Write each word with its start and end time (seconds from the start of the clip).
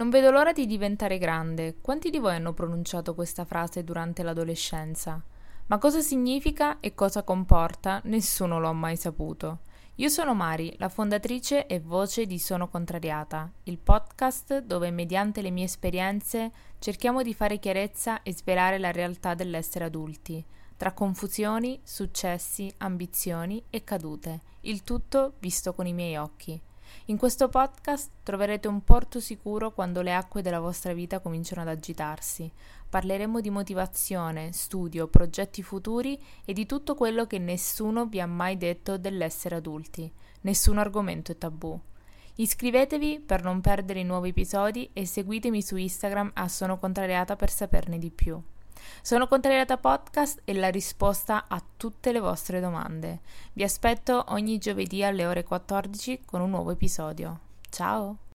Non 0.00 0.08
vedo 0.08 0.30
l'ora 0.30 0.54
di 0.54 0.64
diventare 0.64 1.18
grande. 1.18 1.76
Quanti 1.82 2.08
di 2.08 2.18
voi 2.18 2.34
hanno 2.34 2.54
pronunciato 2.54 3.14
questa 3.14 3.44
frase 3.44 3.84
durante 3.84 4.22
l'adolescenza? 4.22 5.22
Ma 5.66 5.76
cosa 5.76 6.00
significa 6.00 6.80
e 6.80 6.94
cosa 6.94 7.22
comporta? 7.22 8.00
Nessuno 8.04 8.58
lo 8.58 8.68
ha 8.68 8.72
mai 8.72 8.96
saputo. 8.96 9.58
Io 9.96 10.08
sono 10.08 10.32
Mari, 10.32 10.74
la 10.78 10.88
fondatrice 10.88 11.66
e 11.66 11.80
voce 11.80 12.24
di 12.24 12.38
Sono 12.38 12.68
Contrariata, 12.68 13.52
il 13.64 13.76
podcast 13.76 14.60
dove 14.62 14.90
mediante 14.90 15.42
le 15.42 15.50
mie 15.50 15.64
esperienze 15.64 16.50
cerchiamo 16.78 17.22
di 17.22 17.34
fare 17.34 17.58
chiarezza 17.58 18.22
e 18.22 18.32
svelare 18.32 18.78
la 18.78 18.92
realtà 18.92 19.34
dell'essere 19.34 19.84
adulti, 19.84 20.42
tra 20.78 20.92
confusioni, 20.92 21.78
successi, 21.82 22.72
ambizioni 22.78 23.62
e 23.68 23.84
cadute, 23.84 24.40
il 24.62 24.82
tutto 24.82 25.34
visto 25.40 25.74
con 25.74 25.86
i 25.86 25.92
miei 25.92 26.16
occhi. 26.16 26.58
In 27.06 27.16
questo 27.16 27.48
podcast 27.48 28.10
troverete 28.22 28.68
un 28.68 28.84
porto 28.84 29.20
sicuro 29.20 29.72
quando 29.72 30.02
le 30.02 30.14
acque 30.14 30.42
della 30.42 30.60
vostra 30.60 30.92
vita 30.92 31.20
cominciano 31.20 31.62
ad 31.62 31.68
agitarsi. 31.68 32.50
Parleremo 32.88 33.40
di 33.40 33.50
motivazione, 33.50 34.52
studio, 34.52 35.08
progetti 35.08 35.62
futuri 35.62 36.20
e 36.44 36.52
di 36.52 36.66
tutto 36.66 36.94
quello 36.94 37.26
che 37.26 37.38
nessuno 37.38 38.06
vi 38.06 38.20
ha 38.20 38.26
mai 38.26 38.56
detto 38.56 38.98
dell'essere 38.98 39.56
adulti. 39.56 40.10
Nessun 40.42 40.78
argomento 40.78 41.32
è 41.32 41.38
tabù. 41.38 41.78
Iscrivetevi 42.36 43.20
per 43.20 43.42
non 43.42 43.60
perdere 43.60 44.00
i 44.00 44.04
nuovi 44.04 44.30
episodi 44.30 44.88
e 44.92 45.04
seguitemi 45.04 45.60
su 45.60 45.76
Instagram 45.76 46.30
a 46.34 46.48
Sono 46.48 46.78
Contrariata 46.78 47.36
per 47.36 47.50
saperne 47.50 47.98
di 47.98 48.10
più. 48.10 48.40
Sono 49.02 49.26
Contrariata 49.26 49.76
Podcast 49.76 50.42
e 50.44 50.54
la 50.54 50.68
risposta 50.68 51.44
a 51.48 51.62
tutte 51.76 52.12
le 52.12 52.20
vostre 52.20 52.60
domande. 52.60 53.20
Vi 53.52 53.62
aspetto 53.62 54.24
ogni 54.28 54.58
giovedì 54.58 55.02
alle 55.02 55.26
ore 55.26 55.44
14 55.44 56.22
con 56.24 56.40
un 56.40 56.50
nuovo 56.50 56.70
episodio. 56.70 57.40
Ciao! 57.70 58.29